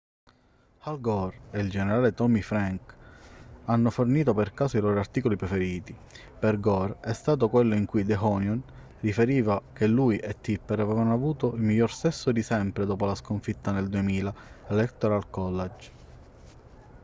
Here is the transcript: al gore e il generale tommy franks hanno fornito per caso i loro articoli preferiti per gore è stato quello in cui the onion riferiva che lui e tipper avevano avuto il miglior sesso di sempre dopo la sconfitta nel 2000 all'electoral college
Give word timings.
al 0.79 0.99
gore 0.99 1.41
e 1.51 1.59
il 1.59 1.69
generale 1.69 2.11
tommy 2.15 2.41
franks 2.41 2.95
hanno 3.65 3.91
fornito 3.91 4.33
per 4.33 4.51
caso 4.51 4.75
i 4.77 4.81
loro 4.81 4.97
articoli 4.97 5.35
preferiti 5.35 5.95
per 6.39 6.59
gore 6.59 6.97
è 7.01 7.13
stato 7.13 7.49
quello 7.49 7.75
in 7.75 7.85
cui 7.85 8.03
the 8.03 8.15
onion 8.15 8.59
riferiva 9.01 9.61
che 9.73 9.85
lui 9.85 10.17
e 10.17 10.35
tipper 10.41 10.79
avevano 10.79 11.13
avuto 11.13 11.53
il 11.53 11.61
miglior 11.61 11.91
sesso 11.93 12.31
di 12.31 12.41
sempre 12.41 12.87
dopo 12.87 13.05
la 13.05 13.13
sconfitta 13.13 13.71
nel 13.71 13.89
2000 13.89 14.33
all'electoral 14.69 15.29
college 15.29 15.91